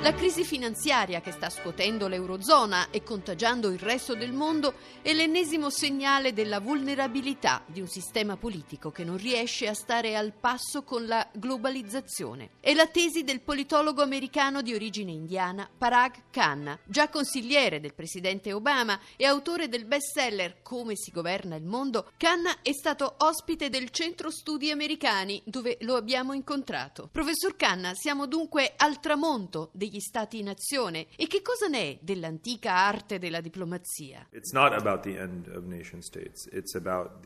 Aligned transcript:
La 0.00 0.14
crisi 0.14 0.44
finanziaria 0.44 1.20
che 1.20 1.32
sta 1.32 1.50
scuotendo 1.50 2.06
l'Eurozona 2.06 2.90
e 2.90 3.02
contagiando 3.02 3.68
il 3.68 3.80
resto 3.80 4.14
del 4.14 4.32
mondo 4.32 4.74
è 5.02 5.12
l'ennesimo 5.12 5.70
segnale 5.70 6.32
della 6.32 6.60
vulnerabilità 6.60 7.64
di 7.66 7.80
un 7.80 7.88
sistema 7.88 8.36
politico 8.36 8.92
che 8.92 9.02
non 9.02 9.16
riesce 9.16 9.66
a 9.66 9.74
stare 9.74 10.14
al 10.16 10.32
passo 10.32 10.84
con 10.84 11.04
la 11.04 11.28
globalizzazione. 11.32 12.50
È 12.60 12.74
la 12.74 12.86
tesi 12.86 13.24
del 13.24 13.40
politologo 13.40 14.00
americano 14.00 14.62
di 14.62 14.72
origine 14.72 15.10
indiana 15.10 15.68
Parag 15.76 16.30
Khanna, 16.30 16.78
già 16.84 17.08
consigliere 17.08 17.80
del 17.80 17.94
presidente 17.94 18.52
Obama 18.52 19.00
e 19.16 19.26
autore 19.26 19.68
del 19.68 19.84
bestseller 19.84 20.62
Come 20.62 20.94
si 20.94 21.10
governa 21.10 21.56
il 21.56 21.64
mondo. 21.64 22.12
Khanna 22.16 22.62
è 22.62 22.72
stato 22.72 23.16
ospite 23.18 23.68
del 23.68 23.90
Centro 23.90 24.30
Studi 24.30 24.70
Americani 24.70 25.42
dove 25.44 25.76
lo 25.80 25.96
abbiamo 25.96 26.34
incontrato. 26.34 27.08
Professor 27.10 27.56
Khanna, 27.56 27.94
siamo 27.94 28.26
dunque 28.26 28.74
al 28.76 29.00
tramonto 29.00 29.70
dei 29.72 29.86
degli 29.88 30.00
stati 30.00 30.42
nazione 30.42 31.06
e 31.16 31.26
che 31.26 31.40
cosa 31.40 31.66
ne 31.66 31.78
è 31.78 31.98
dell'antica 32.02 32.74
arte 32.74 33.18
della 33.18 33.40
diplomazia? 33.40 34.28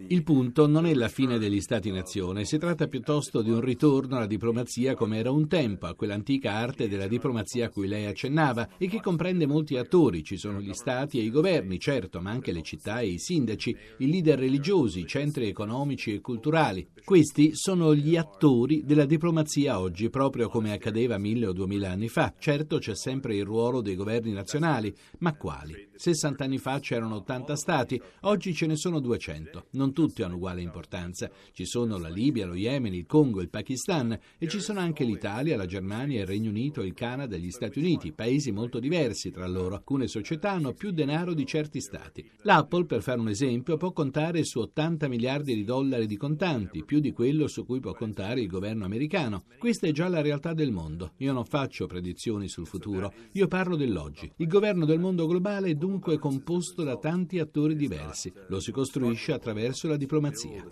Il 0.08 0.22
punto 0.22 0.66
non 0.68 0.86
è 0.86 0.94
la 0.94 1.08
fine 1.08 1.38
degli 1.38 1.60
stati 1.60 1.90
nazione, 1.90 2.44
si 2.44 2.58
tratta 2.58 2.86
piuttosto 2.86 3.42
di 3.42 3.50
un 3.50 3.60
ritorno 3.60 4.16
alla 4.16 4.26
diplomazia 4.26 4.94
come 4.94 5.18
era 5.18 5.30
un 5.30 5.48
tempo, 5.48 5.86
a 5.86 5.94
quell'antica 5.94 6.52
arte 6.52 6.88
della 6.88 7.08
diplomazia 7.08 7.66
a 7.66 7.70
cui 7.70 7.88
lei 7.88 8.06
accennava 8.06 8.76
e 8.78 8.86
che 8.86 9.00
comprende 9.00 9.46
molti 9.46 9.76
attori, 9.76 10.22
ci 10.22 10.36
sono 10.36 10.60
gli 10.60 10.72
stati 10.72 11.18
e 11.18 11.22
i 11.22 11.30
governi, 11.30 11.80
certo, 11.80 12.20
ma 12.20 12.30
anche 12.30 12.52
le 12.52 12.62
città 12.62 13.00
e 13.00 13.08
i 13.08 13.18
sindaci, 13.18 13.76
i 13.98 14.10
leader 14.10 14.38
religiosi, 14.38 15.00
i 15.00 15.06
centri 15.06 15.48
economici 15.48 16.14
e 16.14 16.20
culturali. 16.20 16.86
Questi 17.04 17.50
sono 17.54 17.94
gli 17.94 18.16
attori 18.16 18.84
della 18.84 19.04
diplomazia 19.04 19.80
oggi, 19.80 20.10
proprio 20.10 20.48
come 20.48 20.72
accadeva 20.72 21.18
mille 21.18 21.46
o 21.46 21.52
duemila 21.52 21.90
anni 21.90 22.08
fa. 22.08 22.32
Certo 22.38 22.51
c'è 22.78 22.94
sempre 22.94 23.34
il 23.34 23.44
ruolo 23.44 23.80
dei 23.80 23.96
governi 23.96 24.32
nazionali, 24.32 24.94
ma 25.18 25.34
quali? 25.34 25.88
60 26.02 26.42
anni 26.42 26.58
fa 26.58 26.80
c'erano 26.80 27.14
80 27.14 27.54
stati, 27.54 28.02
oggi 28.22 28.52
ce 28.54 28.66
ne 28.66 28.74
sono 28.74 28.98
200. 28.98 29.66
Non 29.72 29.92
tutti 29.92 30.24
hanno 30.24 30.34
uguale 30.34 30.60
importanza. 30.60 31.30
Ci 31.52 31.64
sono 31.64 31.96
la 31.96 32.08
Libia, 32.08 32.44
lo 32.44 32.56
Yemen, 32.56 32.92
il 32.92 33.06
Congo, 33.06 33.40
il 33.40 33.48
Pakistan 33.48 34.18
e 34.36 34.48
ci 34.48 34.58
sono 34.58 34.80
anche 34.80 35.04
l'Italia, 35.04 35.56
la 35.56 35.64
Germania, 35.64 36.22
il 36.22 36.26
Regno 36.26 36.50
Unito, 36.50 36.82
il 36.82 36.92
Canada 36.92 37.36
e 37.36 37.38
gli 37.38 37.52
Stati 37.52 37.78
Uniti, 37.78 38.10
paesi 38.10 38.50
molto 38.50 38.80
diversi 38.80 39.30
tra 39.30 39.46
loro. 39.46 39.76
Alcune 39.76 40.08
società 40.08 40.50
hanno 40.50 40.72
più 40.72 40.90
denaro 40.90 41.34
di 41.34 41.46
certi 41.46 41.80
stati. 41.80 42.28
L'Apple, 42.42 42.84
per 42.84 43.00
fare 43.00 43.20
un 43.20 43.28
esempio, 43.28 43.76
può 43.76 43.92
contare 43.92 44.42
su 44.42 44.58
80 44.58 45.06
miliardi 45.06 45.54
di 45.54 45.62
dollari 45.62 46.06
di 46.06 46.16
contanti, 46.16 46.84
più 46.84 46.98
di 46.98 47.12
quello 47.12 47.46
su 47.46 47.64
cui 47.64 47.78
può 47.78 47.94
contare 47.94 48.40
il 48.40 48.48
governo 48.48 48.84
americano. 48.84 49.44
Questa 49.56 49.86
è 49.86 49.92
già 49.92 50.08
la 50.08 50.20
realtà 50.20 50.52
del 50.52 50.72
mondo. 50.72 51.12
Io 51.18 51.32
non 51.32 51.44
faccio 51.44 51.86
predizioni 51.86 52.48
sul 52.48 52.66
futuro, 52.66 53.12
io 53.34 53.46
parlo 53.46 53.76
dell'oggi. 53.76 54.28
Il 54.38 54.48
governo 54.48 54.84
del 54.84 54.98
mondo 54.98 55.28
globale 55.28 55.70
è 55.70 55.74
dunque 55.74 55.90
composto 56.00 56.82
da 56.82 56.96
tanti 56.96 57.38
attori 57.38 57.74
diversi. 57.74 58.32
Lo 58.48 58.60
si 58.60 58.70
costruisce 58.70 59.32
attraverso 59.32 59.88
la 59.88 59.96
diplomazia. 59.96 60.64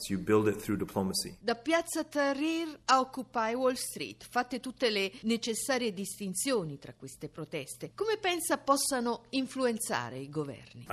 Da 1.41 1.55
Piazza 1.55 2.05
Tahrir 2.05 2.79
a 2.85 3.01
Occupy 3.01 3.55
Wall 3.55 3.75
Street, 3.75 4.27
fatte 4.29 4.61
tutte 4.61 4.91
le 4.91 5.11
necessarie 5.23 5.93
distinzioni 5.93 6.79
tra 6.79 6.95
queste 6.95 7.29
proteste, 7.29 7.93
come 7.95 8.19
pensa 8.21 8.59
possano 8.59 9.25
influenzare 9.31 10.19
i 10.19 10.29
governi? 10.29 10.85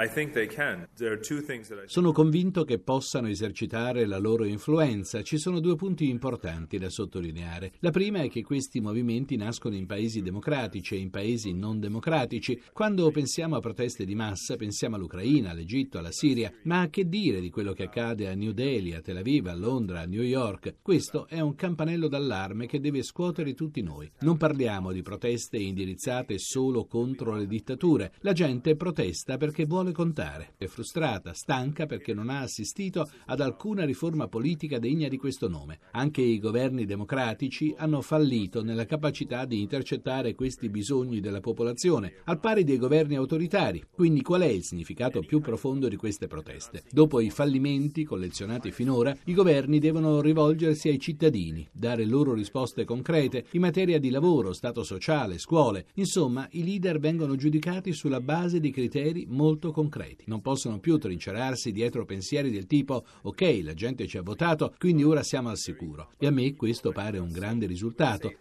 Sono 1.86 2.12
convinto 2.12 2.64
che 2.64 2.80
possano 2.80 3.28
esercitare 3.28 4.06
la 4.06 4.18
loro 4.18 4.46
influenza. 4.46 5.22
Ci 5.22 5.38
sono 5.38 5.60
due 5.60 5.76
punti 5.76 6.10
importanti 6.10 6.78
da 6.78 6.90
sottolineare. 6.90 7.74
La 7.80 7.92
prima 7.92 8.22
è 8.22 8.30
che 8.30 8.44
questi 8.44 8.80
movimenti 8.80 9.36
nascono 9.36 9.76
in 9.76 9.86
paesi 9.86 10.22
democratici 10.22 10.46
democratici 10.48 10.96
e 10.96 11.00
in 11.00 11.10
paesi 11.10 11.54
non 11.54 11.80
democratici. 11.80 12.62
Quando 12.72 13.10
pensiamo 13.12 13.56
a 13.56 13.60
proteste 13.60 14.06
di 14.06 14.16
massa, 14.18 14.58
pensiamo 14.58 14.96
all'Ucraina, 14.96 15.52
all'Egitto, 15.52 16.00
alla 16.00 16.12
Siria, 16.12 16.52
ma 16.64 16.90
che 16.90 17.08
dire 17.08 17.40
di 17.40 17.50
quello 17.50 17.72
che 17.72 17.84
accade 17.84 18.28
a 18.28 18.34
New 18.34 18.52
Delhi, 18.52 18.94
a 18.94 19.02
Tel 19.02 19.18
Aviv, 19.18 19.48
a 19.48 19.54
Londra, 19.54 20.02
a 20.02 20.06
New 20.06 20.24
York? 20.24 20.76
Questo 20.82 21.28
è 21.28 21.40
un 21.40 21.56
campanello 21.56 22.08
d'allarme 22.08 22.66
che 22.66 22.80
deve 22.80 23.04
scuotere 23.04 23.54
tutti 23.54 23.82
noi. 23.82 24.12
Non 24.22 24.36
parliamo 24.36 24.92
di 24.92 25.02
proteste 25.02 25.58
indirizzate 25.58 26.40
solo 26.40 26.86
contro 26.86 27.36
le 27.36 27.48
dittature. 27.48 28.14
La 28.22 28.34
gente 28.34 28.76
protesta 28.76 29.38
perché 29.38 29.66
vuole 29.66 29.92
contare, 29.92 30.56
è 30.58 30.66
frustrata, 30.66 31.34
stanca 31.34 31.86
perché 31.86 32.14
non 32.14 32.30
ha 32.30 32.40
assistito 32.40 33.08
ad 33.28 33.40
alcuna 33.40 33.86
riforma 33.86 34.28
politica 34.28 34.80
degna 34.80 35.08
di 35.08 35.18
questo 35.18 35.48
nome. 35.48 35.80
Anche 35.92 36.22
i 36.22 36.40
governi 36.40 36.86
democratici 36.86 37.74
hanno 37.78 38.02
fallito 38.02 38.64
nella 38.64 38.86
capacità 38.86 39.46
di 39.46 39.62
intercettare 39.62 40.34
questi 40.34 40.70
bisogni 40.70 41.20
della 41.20 41.40
popolazione, 41.40 42.14
al 42.26 42.40
pari 42.40 42.64
dei 42.64 42.78
governi 42.78 43.16
autoritari. 43.16 43.84
Quindi 43.98 44.22
qual 44.22 44.42
è 44.42 44.46
il 44.46 44.64
significato 44.64 45.22
più 45.22 45.40
profondo 45.40 45.88
di 45.88 45.96
queste 45.96 46.28
proteste? 46.28 46.84
Dopo 46.92 47.20
i 47.20 47.32
fallimenti 47.32 48.04
collezionati 48.04 48.72
finora, 48.72 49.18
i 49.24 49.34
governi 49.34 49.80
devono 49.80 50.22
rivolgersi 50.22 50.88
ai 50.88 51.00
cittadini, 51.00 51.68
dare 51.72 52.06
loro 52.06 52.36
risposte 52.36 52.86
concrete 52.86 53.46
in 53.54 53.62
materia 53.62 53.98
di 53.98 54.12
lavoro, 54.12 54.54
stato 54.54 54.84
sociale, 54.84 55.40
scuole. 55.40 55.88
Insomma, 55.96 56.48
i 56.52 56.64
leader 56.64 57.00
vengono 57.00 57.36
giudicati 57.36 57.92
sulla 57.92 58.22
base 58.22 58.60
di 58.60 58.70
criteri 58.70 59.26
molto 59.28 59.72
concreti. 59.72 60.26
Non 60.28 60.42
possono 60.42 60.78
più 60.78 61.00
trincerarsi 61.00 61.72
dietro 61.72 62.06
pensieri 62.06 62.52
del 62.52 62.68
tipo 62.68 63.04
ok, 63.24 63.62
la 63.64 63.74
gente 63.74 64.06
ci 64.06 64.20
ha 64.20 64.22
votato, 64.22 64.76
quindi 64.78 65.04
ora 65.04 65.24
siamo 65.24 65.50
al 65.50 65.58
sicuro. 65.58 66.12
E 66.20 66.28
a 66.28 66.32
me 66.32 66.56
questo 66.56 66.92
pare 66.92 67.18
un 67.18 67.32
grande 67.32 67.66
risultato. 67.66 68.32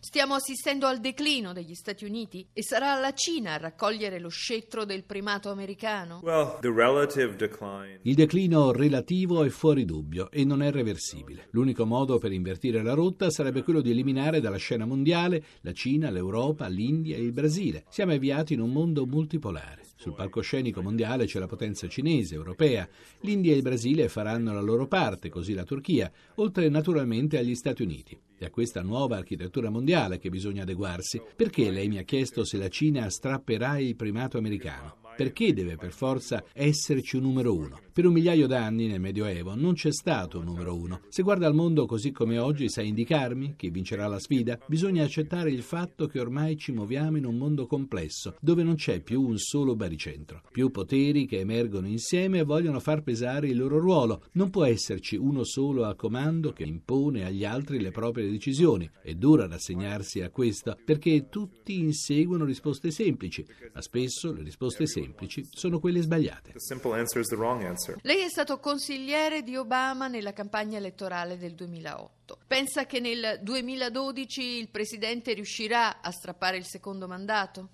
Stiamo 0.00 0.32
assistendo 0.32 0.86
al 0.86 1.00
declino 1.00 1.52
degli 1.52 1.74
Stati 1.74 1.97
Uniti 2.04 2.48
e 2.52 2.62
sarà 2.62 2.98
la 2.98 3.12
Cina 3.12 3.54
a 3.54 3.56
raccogliere 3.58 4.18
lo 4.18 4.28
scettro 4.28 4.84
del 4.84 5.04
primato 5.04 5.50
americano? 5.50 6.20
Il 8.02 8.14
declino 8.14 8.72
relativo 8.72 9.44
è 9.44 9.48
fuori 9.48 9.84
dubbio 9.84 10.30
e 10.30 10.44
non 10.44 10.62
è 10.62 10.70
reversibile. 10.70 11.48
L'unico 11.50 11.86
modo 11.86 12.18
per 12.18 12.32
invertire 12.32 12.82
la 12.82 12.94
rotta 12.94 13.30
sarebbe 13.30 13.62
quello 13.62 13.80
di 13.80 13.90
eliminare 13.90 14.40
dalla 14.40 14.56
scena 14.56 14.84
mondiale 14.84 15.44
la 15.62 15.72
Cina, 15.72 16.10
l'Europa, 16.10 16.66
l'India 16.68 17.16
e 17.16 17.20
il 17.20 17.32
Brasile. 17.32 17.84
Siamo 17.88 18.12
avviati 18.12 18.54
in 18.54 18.60
un 18.60 18.70
mondo 18.70 19.06
multipolare. 19.06 19.87
Sul 19.98 20.14
palcoscenico 20.14 20.80
mondiale 20.80 21.26
c'è 21.26 21.40
la 21.40 21.48
potenza 21.48 21.88
cinese, 21.88 22.36
europea. 22.36 22.88
L'India 23.22 23.52
e 23.52 23.56
il 23.56 23.62
Brasile 23.62 24.08
faranno 24.08 24.52
la 24.52 24.60
loro 24.60 24.86
parte, 24.86 25.28
così 25.28 25.54
la 25.54 25.64
Turchia, 25.64 26.08
oltre 26.36 26.68
naturalmente 26.68 27.36
agli 27.36 27.56
Stati 27.56 27.82
Uniti. 27.82 28.16
È 28.38 28.44
a 28.44 28.50
questa 28.50 28.80
nuova 28.80 29.16
architettura 29.16 29.70
mondiale 29.70 30.18
che 30.18 30.30
bisogna 30.30 30.62
adeguarsi. 30.62 31.20
Perché 31.34 31.72
lei 31.72 31.88
mi 31.88 31.98
ha 31.98 32.04
chiesto 32.04 32.44
se 32.44 32.58
la 32.58 32.68
Cina 32.68 33.10
strapperà 33.10 33.78
il 33.78 33.96
primato 33.96 34.38
americano? 34.38 35.07
Perché 35.18 35.52
deve 35.52 35.74
per 35.74 35.90
forza 35.90 36.44
esserci 36.52 37.16
un 37.16 37.22
numero 37.22 37.52
uno? 37.52 37.80
Per 37.92 38.06
un 38.06 38.12
migliaio 38.12 38.46
d'anni 38.46 38.86
nel 38.86 39.00
Medioevo 39.00 39.56
non 39.56 39.74
c'è 39.74 39.90
stato 39.90 40.38
un 40.38 40.44
numero 40.44 40.76
uno. 40.76 41.00
Se 41.08 41.24
guarda 41.24 41.48
al 41.48 41.56
mondo 41.56 41.86
così 41.86 42.12
come 42.12 42.38
oggi, 42.38 42.68
sa 42.68 42.82
indicarmi 42.82 43.54
chi 43.56 43.68
vincerà 43.70 44.06
la 44.06 44.20
sfida? 44.20 44.56
Bisogna 44.68 45.02
accettare 45.02 45.50
il 45.50 45.62
fatto 45.62 46.06
che 46.06 46.20
ormai 46.20 46.56
ci 46.56 46.70
muoviamo 46.70 47.16
in 47.16 47.24
un 47.24 47.36
mondo 47.36 47.66
complesso, 47.66 48.36
dove 48.40 48.62
non 48.62 48.76
c'è 48.76 49.00
più 49.00 49.20
un 49.20 49.38
solo 49.38 49.74
baricentro. 49.74 50.40
Più 50.52 50.70
poteri 50.70 51.26
che 51.26 51.40
emergono 51.40 51.88
insieme 51.88 52.44
vogliono 52.44 52.78
far 52.78 53.02
pesare 53.02 53.48
il 53.48 53.58
loro 53.58 53.80
ruolo. 53.80 54.22
Non 54.34 54.50
può 54.50 54.64
esserci 54.66 55.16
uno 55.16 55.42
solo 55.42 55.82
al 55.82 55.96
comando 55.96 56.52
che 56.52 56.62
impone 56.62 57.24
agli 57.24 57.44
altri 57.44 57.80
le 57.80 57.90
proprie 57.90 58.30
decisioni. 58.30 58.88
È 59.02 59.12
dura 59.14 59.48
rassegnarsi 59.48 60.20
a 60.20 60.30
questo, 60.30 60.78
perché 60.84 61.28
tutti 61.28 61.76
inseguono 61.76 62.44
risposte 62.44 62.92
semplici, 62.92 63.44
ma 63.74 63.82
spesso 63.82 64.32
le 64.32 64.44
risposte 64.44 64.86
semplici 64.86 65.06
sono 65.50 65.78
quelle 65.80 66.00
sbagliate. 66.00 66.52
Lei 68.02 68.22
è 68.22 68.28
stato 68.28 68.58
consigliere 68.58 69.42
di 69.42 69.56
Obama 69.56 70.08
nella 70.08 70.32
campagna 70.32 70.78
elettorale 70.78 71.38
del 71.38 71.54
2008. 71.54 72.38
Pensa 72.46 72.86
che 72.86 73.00
nel 73.00 73.40
2012 73.42 74.42
il 74.58 74.68
presidente 74.68 75.32
riuscirà 75.32 76.00
a 76.00 76.10
strappare 76.10 76.56
il 76.56 76.66
secondo 76.66 77.06
mandato? 77.06 77.68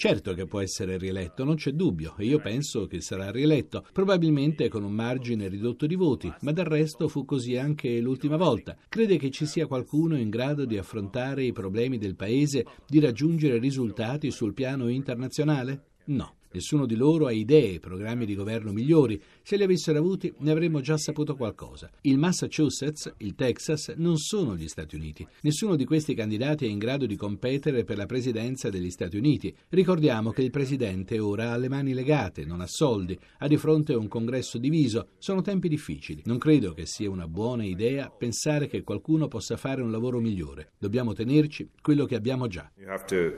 Certo 0.00 0.32
che 0.32 0.46
può 0.46 0.62
essere 0.62 0.96
rieletto, 0.96 1.44
non 1.44 1.56
c'è 1.56 1.72
dubbio, 1.72 2.14
e 2.16 2.24
io 2.24 2.38
penso 2.38 2.86
che 2.86 3.02
sarà 3.02 3.30
rieletto, 3.30 3.84
probabilmente 3.92 4.70
con 4.70 4.82
un 4.82 4.92
margine 4.92 5.46
ridotto 5.46 5.86
di 5.86 5.94
voti, 5.94 6.32
ma 6.40 6.52
del 6.52 6.64
resto 6.64 7.06
fu 7.06 7.26
così 7.26 7.58
anche 7.58 8.00
l'ultima 8.00 8.38
volta. 8.38 8.74
Crede 8.88 9.18
che 9.18 9.30
ci 9.30 9.44
sia 9.44 9.66
qualcuno 9.66 10.16
in 10.16 10.30
grado 10.30 10.64
di 10.64 10.78
affrontare 10.78 11.44
i 11.44 11.52
problemi 11.52 11.98
del 11.98 12.16
Paese, 12.16 12.64
di 12.88 12.98
raggiungere 12.98 13.58
risultati 13.58 14.30
sul 14.30 14.54
piano 14.54 14.88
internazionale? 14.88 15.88
No. 16.06 16.36
Nessuno 16.52 16.84
di 16.84 16.96
loro 16.96 17.26
ha 17.26 17.32
idee, 17.32 17.78
programmi 17.78 18.26
di 18.26 18.34
governo 18.34 18.72
migliori. 18.72 19.20
Se 19.40 19.56
li 19.56 19.62
avessero 19.62 19.98
avuti 19.98 20.34
ne 20.38 20.50
avremmo 20.50 20.80
già 20.80 20.96
saputo 20.96 21.36
qualcosa. 21.36 21.88
Il 22.00 22.18
Massachusetts, 22.18 23.12
il 23.18 23.36
Texas 23.36 23.94
non 23.96 24.16
sono 24.16 24.56
gli 24.56 24.66
Stati 24.66 24.96
Uniti. 24.96 25.24
Nessuno 25.42 25.76
di 25.76 25.84
questi 25.84 26.12
candidati 26.12 26.66
è 26.66 26.68
in 26.68 26.78
grado 26.78 27.06
di 27.06 27.14
competere 27.14 27.84
per 27.84 27.96
la 27.96 28.06
presidenza 28.06 28.68
degli 28.68 28.90
Stati 28.90 29.16
Uniti. 29.16 29.54
Ricordiamo 29.68 30.32
che 30.32 30.42
il 30.42 30.50
presidente 30.50 31.20
ora 31.20 31.52
ha 31.52 31.56
le 31.56 31.68
mani 31.68 31.94
legate, 31.94 32.44
non 32.44 32.60
ha 32.60 32.66
soldi, 32.66 33.16
ha 33.38 33.46
di 33.46 33.56
fronte 33.56 33.94
un 33.94 34.08
congresso 34.08 34.58
diviso. 34.58 35.10
Sono 35.18 35.42
tempi 35.42 35.68
difficili. 35.68 36.22
Non 36.24 36.38
credo 36.38 36.72
che 36.72 36.86
sia 36.86 37.10
una 37.10 37.28
buona 37.28 37.64
idea 37.64 38.10
pensare 38.10 38.66
che 38.66 38.82
qualcuno 38.82 39.28
possa 39.28 39.56
fare 39.56 39.82
un 39.82 39.92
lavoro 39.92 40.18
migliore. 40.18 40.72
Dobbiamo 40.78 41.12
tenerci 41.12 41.70
quello 41.80 42.06
che 42.06 42.16
abbiamo 42.16 42.48
già. 42.48 42.68
Right 42.76 43.36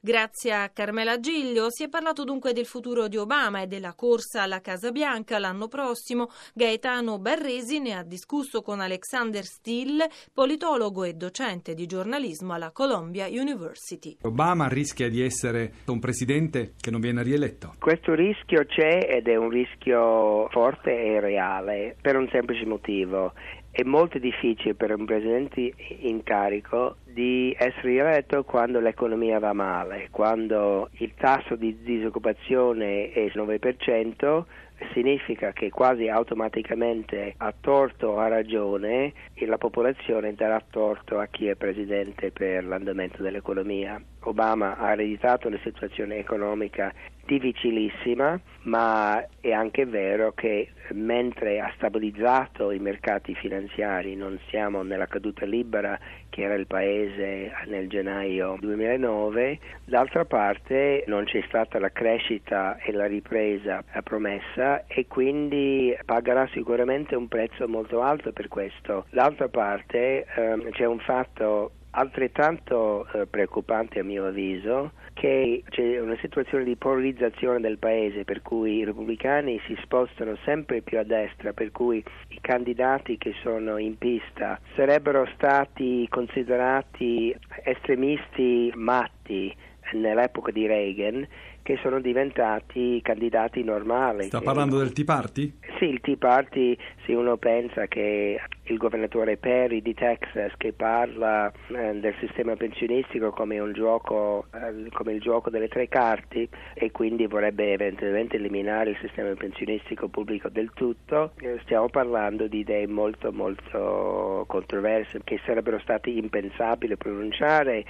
Grazie 0.00 0.52
a 0.52 0.68
Carmela 0.70 1.20
Giglio 1.28 1.68
si 1.68 1.84
è 1.84 1.90
parlato 1.90 2.24
dunque 2.24 2.54
del 2.54 2.64
futuro 2.64 3.06
di 3.06 3.18
Obama 3.18 3.60
e 3.60 3.66
della 3.66 3.92
corsa 3.92 4.44
alla 4.44 4.62
Casa 4.62 4.90
Bianca 4.90 5.38
l'anno 5.38 5.68
prossimo. 5.68 6.30
Gaetano 6.54 7.18
Barresi 7.18 7.80
ne 7.80 7.92
ha 7.92 8.02
discusso 8.02 8.62
con 8.62 8.80
Alexander 8.80 9.44
Steele, 9.44 10.08
politologo 10.32 11.04
e 11.04 11.12
docente 11.12 11.74
di 11.74 11.84
giornalismo 11.84 12.54
alla 12.54 12.70
Columbia 12.70 13.26
University. 13.26 14.16
Obama 14.22 14.68
rischia 14.68 15.10
di 15.10 15.20
essere 15.20 15.72
un 15.88 15.98
presidente 15.98 16.72
che 16.80 16.90
non 16.90 17.00
viene 17.00 17.22
rieletto. 17.22 17.74
Questo 17.78 18.14
rischio 18.14 18.64
c'è 18.64 19.08
ed 19.10 19.28
è 19.28 19.36
un 19.36 19.50
rischio 19.50 20.48
forte 20.48 20.90
e 20.90 21.20
reale 21.20 21.94
per 22.00 22.16
un 22.16 22.26
semplice 22.32 22.64
motivo 22.64 23.34
è 23.70 23.82
molto 23.84 24.18
difficile 24.18 24.74
per 24.74 24.94
un 24.94 25.04
presidente 25.04 25.72
in 26.00 26.22
carico 26.22 26.96
di 27.04 27.54
essere 27.58 27.90
rieletto 27.90 28.44
quando 28.44 28.80
l'economia 28.80 29.38
va 29.38 29.52
male, 29.52 30.08
quando 30.10 30.88
il 30.98 31.12
tasso 31.14 31.54
di 31.54 31.78
disoccupazione 31.82 33.12
è 33.12 33.20
il 33.20 33.32
9%, 33.34 34.44
significa 34.92 35.52
che 35.52 35.70
quasi 35.70 36.08
automaticamente 36.08 37.34
a 37.36 37.52
torto 37.58 38.08
o 38.08 38.18
a 38.18 38.28
ragione 38.28 39.12
la 39.34 39.58
popolazione 39.58 40.34
darà 40.34 40.62
torto 40.68 41.18
a 41.18 41.26
chi 41.26 41.46
è 41.46 41.56
presidente 41.56 42.30
per 42.30 42.64
l'andamento 42.64 43.22
dell'economia. 43.22 44.00
Obama 44.20 44.76
ha 44.76 44.92
ereditato 44.92 45.48
una 45.48 45.58
situazione 45.62 46.18
economica 46.18 46.92
difficilissima, 47.28 48.40
ma 48.62 49.22
è 49.40 49.52
anche 49.52 49.84
vero 49.84 50.32
che 50.32 50.70
mentre 50.92 51.60
ha 51.60 51.70
stabilizzato 51.76 52.70
i 52.70 52.78
mercati 52.78 53.34
finanziari, 53.34 54.16
non 54.16 54.38
siamo 54.48 54.82
nella 54.82 55.06
caduta 55.06 55.44
libera 55.44 55.98
che 56.30 56.42
era 56.42 56.54
il 56.54 56.66
paese 56.66 57.52
nel 57.66 57.88
gennaio 57.88 58.56
2009, 58.60 59.58
d'altra 59.84 60.24
parte 60.24 61.04
non 61.06 61.24
c'è 61.24 61.42
stata 61.46 61.78
la 61.78 61.90
crescita 61.90 62.78
e 62.78 62.92
la 62.92 63.06
ripresa 63.06 63.84
promessa 64.02 64.86
e 64.86 65.06
quindi 65.06 65.94
pagherà 66.06 66.48
sicuramente 66.52 67.14
un 67.14 67.28
prezzo 67.28 67.68
molto 67.68 68.00
alto 68.00 68.32
per 68.32 68.48
questo. 68.48 69.04
D'altra 69.10 69.48
parte 69.48 70.24
ehm, 70.34 70.70
c'è 70.70 70.86
un 70.86 70.98
fatto 71.00 71.72
altrettanto 71.90 73.06
eh, 73.12 73.26
preoccupante 73.26 73.98
a 74.00 74.04
mio 74.04 74.26
avviso 74.26 74.92
che 75.14 75.62
c'è 75.68 75.98
una 75.98 76.16
situazione 76.20 76.64
di 76.64 76.76
polarizzazione 76.76 77.60
del 77.60 77.78
paese 77.78 78.24
per 78.24 78.42
cui 78.42 78.76
i 78.76 78.84
repubblicani 78.84 79.60
si 79.66 79.76
spostano 79.82 80.36
sempre 80.44 80.80
più 80.80 80.98
a 80.98 81.02
destra, 81.02 81.52
per 81.52 81.72
cui 81.72 82.02
i 82.28 82.38
candidati 82.40 83.18
che 83.18 83.34
sono 83.42 83.78
in 83.78 83.98
pista 83.98 84.60
sarebbero 84.76 85.26
stati 85.34 86.06
considerati 86.08 87.34
estremisti 87.64 88.72
matti 88.76 89.54
nell'epoca 89.92 90.52
di 90.52 90.66
Reagan 90.66 91.26
che 91.68 91.78
sono 91.82 92.00
diventati 92.00 92.98
candidati 93.02 93.62
normali. 93.62 94.24
Sta 94.24 94.40
parlando 94.40 94.78
del 94.78 94.92
Tea 94.92 95.04
Party? 95.04 95.52
Sì, 95.78 95.84
il 95.84 96.00
Tea 96.00 96.16
Party, 96.16 96.74
se 97.04 97.12
uno 97.12 97.36
pensa 97.36 97.86
che 97.86 98.40
il 98.68 98.76
governatore 98.76 99.36
Perry 99.36 99.82
di 99.82 99.94
Texas 99.94 100.52
che 100.56 100.72
parla 100.72 101.50
eh, 101.68 101.94
del 101.98 102.14
sistema 102.20 102.56
pensionistico 102.56 103.30
come 103.30 103.56
gioco 103.72 104.46
eh, 104.52 104.88
come 104.92 105.12
il 105.12 105.20
gioco 105.20 105.50
delle 105.50 105.68
tre 105.68 105.88
carte 105.88 106.48
e 106.74 106.90
quindi 106.90 107.26
vorrebbe 107.26 107.72
eventualmente 107.72 108.36
eliminare 108.36 108.90
il 108.90 108.98
sistema 109.00 109.32
pensionistico 109.34 110.08
pubblico 110.08 110.48
del 110.48 110.70
tutto, 110.74 111.32
eh, 111.40 111.58
stiamo 111.62 111.88
parlando 111.88 112.46
di 112.46 112.58
idee 112.58 112.86
molto 112.86 113.32
molto 113.32 114.44
controverse 114.46 115.20
che 115.24 115.40
sarebbero 115.44 115.78
state 115.80 116.10
impensabili 116.10 116.96
pronunciare 116.96 117.84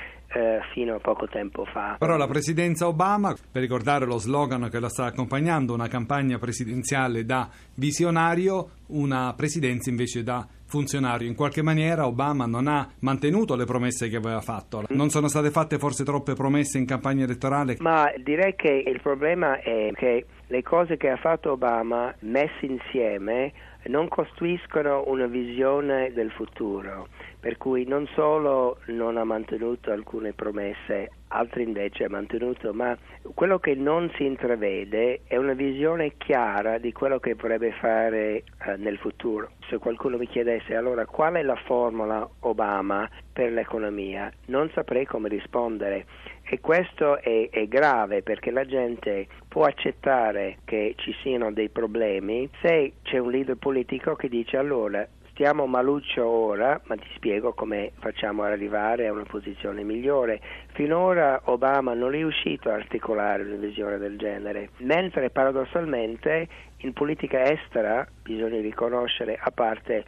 fino 0.74 0.94
a 0.94 0.98
poco 0.98 1.26
tempo 1.26 1.64
fa. 1.64 1.96
Però 1.98 2.18
la 2.18 2.26
presidenza 2.26 2.86
Obama, 2.86 3.34
per 3.50 3.62
ricordare 3.62 4.04
lo 4.04 4.18
slogan 4.18 4.68
che 4.70 4.78
la 4.78 4.90
sta 4.90 5.06
accompagnando, 5.06 5.72
una 5.72 5.88
campagna 5.88 6.38
presidenziale 6.38 7.24
da 7.24 7.48
visionario, 7.74 8.72
una 8.88 9.34
presidenza 9.34 9.90
invece 9.90 10.22
da 10.22 10.46
funzionario. 10.66 11.26
In 11.26 11.34
qualche 11.34 11.62
maniera 11.62 12.06
Obama 12.06 12.46
non 12.46 12.68
ha 12.68 12.88
mantenuto 13.00 13.56
le 13.56 13.64
promesse 13.64 14.08
che 14.08 14.16
aveva 14.16 14.40
fatto. 14.40 14.84
Non 14.88 15.08
sono 15.08 15.28
state 15.28 15.50
fatte 15.50 15.78
forse 15.78 16.04
troppe 16.04 16.34
promesse 16.34 16.78
in 16.78 16.86
campagna 16.86 17.24
elettorale? 17.24 17.76
Ma 17.80 18.12
direi 18.22 18.54
che 18.54 18.84
il 18.86 19.00
problema 19.00 19.58
è 19.60 19.90
che 19.94 20.26
le 20.46 20.62
cose 20.62 20.96
che 20.96 21.08
ha 21.08 21.16
fatto 21.16 21.52
Obama 21.52 22.14
messe 22.20 22.66
insieme 22.66 23.52
non 23.84 24.08
costruiscono 24.08 25.04
una 25.06 25.26
visione 25.26 26.12
del 26.12 26.30
futuro, 26.30 27.08
per 27.40 27.56
cui 27.56 27.86
non 27.86 28.06
solo 28.14 28.78
non 28.86 29.16
ha 29.16 29.24
mantenuto 29.24 29.90
alcune 29.90 30.32
promesse, 30.32 31.10
altre 31.28 31.62
invece 31.62 32.04
ha 32.04 32.10
mantenuto, 32.10 32.72
ma 32.72 32.96
quello 33.34 33.58
che 33.58 33.74
non 33.74 34.10
si 34.16 34.24
intravede 34.24 35.20
è 35.24 35.36
una 35.36 35.52
visione 35.52 36.14
chiara 36.16 36.78
di 36.78 36.92
quello 36.92 37.18
che 37.18 37.34
vorrebbe 37.34 37.72
fare 37.72 38.42
eh, 38.64 38.76
nel 38.76 38.98
futuro. 38.98 39.52
Se 39.68 39.78
qualcuno 39.78 40.16
mi 40.16 40.26
chiedesse 40.26 40.74
allora 40.74 41.06
qual 41.06 41.34
è 41.34 41.42
la 41.42 41.56
formula 41.64 42.28
Obama 42.40 43.08
per 43.32 43.52
l'economia, 43.52 44.30
non 44.46 44.70
saprei 44.74 45.06
come 45.06 45.28
rispondere 45.28 46.06
e 46.48 46.60
questo 46.60 47.20
è, 47.20 47.50
è, 47.50 47.68
grave 47.68 48.22
perché 48.22 48.50
la 48.50 48.64
gente 48.64 49.26
può 49.48 49.64
accettare 49.64 50.58
che 50.64 50.94
ci 50.96 51.14
siano 51.22 51.52
dei 51.52 51.68
problemi 51.68 52.48
se 52.62 52.94
c'è 53.02 53.18
un 53.18 53.30
leader 53.30 53.56
politico 53.56 54.14
che 54.14 54.28
dice 54.28 54.56
allora 54.56 55.06
stiamo 55.38 55.66
maluccio 55.66 56.26
ora, 56.26 56.80
ma 56.86 56.96
ti 56.96 57.06
spiego 57.14 57.52
come 57.52 57.92
facciamo 58.00 58.42
ad 58.42 58.50
arrivare 58.50 59.06
a 59.06 59.12
una 59.12 59.22
posizione 59.22 59.84
migliore. 59.84 60.40
Finora 60.72 61.42
Obama 61.44 61.94
non 61.94 62.08
è 62.08 62.16
riuscito 62.16 62.70
a 62.70 62.74
articolare 62.74 63.44
una 63.44 63.54
visione 63.54 63.98
del 63.98 64.18
genere, 64.18 64.70
mentre 64.78 65.30
paradossalmente 65.30 66.48
in 66.78 66.92
politica 66.92 67.44
estera 67.44 68.04
bisogna 68.20 68.60
riconoscere, 68.60 69.38
a 69.40 69.52
parte 69.52 70.04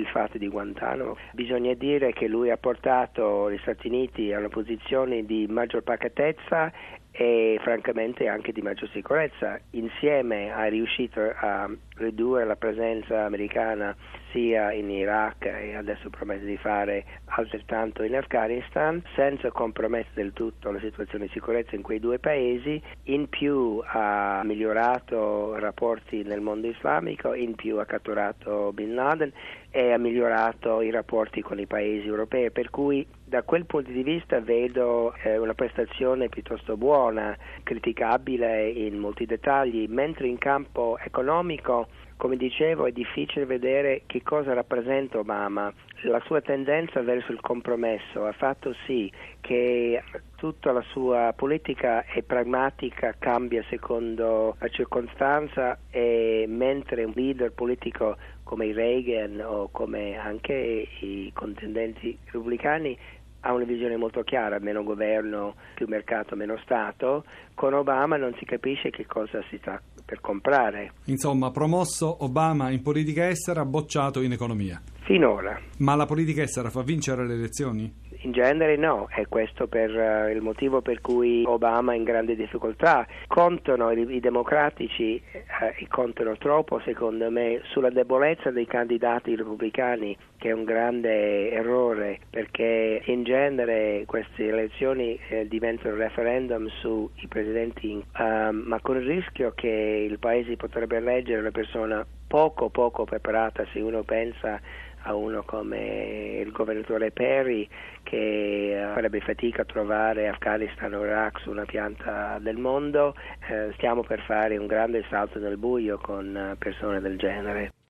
il 0.00 0.06
fatto 0.06 0.38
di 0.38 0.48
Guantanamo. 0.48 1.16
Bisogna 1.32 1.74
dire 1.74 2.12
che 2.12 2.28
lui 2.28 2.50
ha 2.50 2.56
portato 2.56 3.50
gli 3.50 3.58
Stati 3.58 3.88
Uniti 3.88 4.32
a 4.32 4.38
una 4.38 4.48
posizione 4.48 5.24
di 5.24 5.46
maggior 5.48 5.82
pacatezza 5.82 6.72
e 7.16 7.60
francamente 7.62 8.26
anche 8.26 8.50
di 8.50 8.60
maggior 8.60 8.88
sicurezza. 8.90 9.60
Insieme 9.70 10.52
ha 10.52 10.64
riuscito 10.64 11.20
a 11.20 11.70
ridurre 11.96 12.44
la 12.44 12.56
presenza 12.56 13.24
americana 13.24 13.94
sia 14.32 14.72
in 14.72 14.90
Iraq 14.90 15.44
e 15.44 15.76
adesso 15.76 16.10
promette 16.10 16.44
di 16.44 16.56
fare 16.56 17.04
altrettanto 17.26 18.02
in 18.02 18.16
Afghanistan 18.16 19.00
senza 19.14 19.52
compromettere 19.52 20.22
del 20.22 20.32
tutto 20.32 20.72
la 20.72 20.80
situazione 20.80 21.26
di 21.26 21.30
sicurezza 21.30 21.76
in 21.76 21.82
quei 21.82 22.00
due 22.00 22.18
paesi, 22.18 22.82
in 23.04 23.28
più 23.28 23.80
ha 23.84 24.42
migliorato 24.44 25.54
i 25.56 25.60
rapporti 25.60 26.24
nel 26.24 26.40
mondo 26.40 26.66
islamico, 26.66 27.32
in 27.32 27.54
più 27.54 27.78
ha 27.78 27.84
catturato 27.84 28.72
Bin 28.72 28.92
Laden 28.92 29.32
e 29.70 29.92
ha 29.92 29.98
migliorato 29.98 30.80
i 30.80 30.90
rapporti 30.90 31.42
con 31.42 31.60
i 31.60 31.66
paesi 31.66 32.08
europei, 32.08 32.50
per 32.50 32.70
cui 32.70 33.06
da 33.34 33.42
quel 33.42 33.66
punto 33.66 33.90
di 33.90 34.04
vista 34.04 34.38
vedo 34.38 35.12
eh, 35.24 35.38
una 35.38 35.54
prestazione 35.54 36.28
piuttosto 36.28 36.76
buona, 36.76 37.36
criticabile 37.64 38.68
in 38.68 38.96
molti 38.96 39.26
dettagli, 39.26 39.86
mentre 39.88 40.28
in 40.28 40.38
campo 40.38 40.96
economico 40.98 41.88
come 42.16 42.36
dicevo, 42.36 42.86
è 42.86 42.92
difficile 42.92 43.44
vedere 43.44 44.02
che 44.06 44.22
cosa 44.22 44.54
rappresenta 44.54 45.18
Obama. 45.18 45.72
La 46.02 46.22
sua 46.26 46.40
tendenza 46.40 47.02
verso 47.02 47.32
il 47.32 47.40
compromesso 47.40 48.24
ha 48.24 48.32
fatto 48.32 48.72
sì 48.86 49.10
che 49.40 50.00
tutta 50.36 50.70
la 50.70 50.84
sua 50.92 51.32
politica 51.34 52.04
è 52.04 52.22
pragmatica, 52.22 53.16
cambia 53.18 53.64
secondo 53.68 54.56
la 54.58 54.68
circostanza 54.68 55.78
e 55.90 56.44
mentre 56.46 57.04
un 57.04 57.12
leader 57.16 57.52
politico 57.52 58.16
come 58.44 58.72
Reagan 58.72 59.40
o 59.40 59.68
come 59.70 60.16
anche 60.16 60.86
i 61.00 61.30
contendenti 61.34 62.16
repubblicani 62.26 62.96
ha 63.44 63.52
una 63.52 63.64
visione 63.64 63.96
molto 63.96 64.22
chiara, 64.22 64.58
meno 64.58 64.82
governo, 64.82 65.54
più 65.74 65.86
mercato, 65.86 66.34
meno 66.34 66.56
Stato, 66.62 67.24
con 67.54 67.74
Obama 67.74 68.16
non 68.16 68.34
si 68.38 68.46
capisce 68.46 68.88
che 68.88 69.04
cosa 69.06 69.42
si 69.50 69.58
sta 69.58 69.80
per 70.04 70.20
comprare. 70.20 70.92
Insomma, 71.04 71.50
promosso 71.50 72.24
Obama 72.24 72.70
in 72.70 72.82
politica 72.82 73.28
estera, 73.28 73.64
bocciato 73.66 74.22
in 74.22 74.32
economia. 74.32 74.80
Finora. 75.02 75.60
Ma 75.78 75.94
la 75.94 76.06
politica 76.06 76.42
estera 76.42 76.70
fa 76.70 76.82
vincere 76.82 77.26
le 77.26 77.34
elezioni? 77.34 77.92
In 78.24 78.32
genere 78.32 78.76
no, 78.76 79.06
è 79.10 79.26
questo 79.28 79.66
per 79.66 79.90
uh, 79.90 80.30
il 80.30 80.40
motivo 80.40 80.80
per 80.80 81.02
cui 81.02 81.44
Obama 81.46 81.92
è 81.92 81.96
in 81.96 82.04
grande 82.04 82.34
difficoltà. 82.34 83.06
Contano 83.26 83.90
i, 83.90 84.14
i 84.14 84.20
democratici, 84.20 85.20
eh, 85.30 85.86
contano 85.88 86.34
troppo 86.38 86.80
secondo 86.86 87.30
me 87.30 87.60
sulla 87.64 87.90
debolezza 87.90 88.50
dei 88.50 88.64
candidati 88.64 89.36
repubblicani, 89.36 90.16
che 90.38 90.48
è 90.48 90.52
un 90.52 90.64
grande 90.64 91.50
errore 91.50 92.20
perché 92.30 93.02
in 93.04 93.24
genere 93.24 94.04
queste 94.06 94.48
elezioni 94.48 95.20
eh, 95.28 95.46
diventano 95.46 95.94
referendum 95.94 96.66
sui 96.80 97.28
presidenti, 97.28 97.92
uh, 97.92 98.50
ma 98.52 98.80
con 98.80 98.96
il 98.96 99.06
rischio 99.06 99.52
che 99.54 100.06
il 100.08 100.18
paese 100.18 100.56
potrebbe 100.56 100.96
eleggere 100.96 101.40
una 101.40 101.50
persona 101.50 102.06
poco 102.34 102.68
poco 102.68 103.04
preparata 103.04 103.64
se 103.72 103.78
uno 103.78 104.02
pensa 104.02 104.60
a 105.02 105.14
uno 105.14 105.44
come 105.44 106.40
il 106.40 106.50
governatore 106.50 107.12
Perry 107.12 107.68
che 108.02 108.90
farebbe 108.92 109.20
fatica 109.20 109.62
a 109.62 109.64
trovare 109.64 110.26
Afghanistan 110.26 110.92
o 110.94 111.04
Iraq 111.04 111.38
su 111.38 111.50
una 111.50 111.64
pianta 111.64 112.40
del 112.40 112.56
mondo, 112.56 113.14
eh, 113.48 113.70
stiamo 113.74 114.02
per 114.02 114.20
fare 114.22 114.56
un 114.56 114.66
grande 114.66 115.04
salto 115.08 115.38
nel 115.38 115.58
buio 115.58 115.96
con 115.98 116.36
eh, 116.36 116.56
persone 116.58 117.00
del 117.00 117.18
genere. 117.18 117.73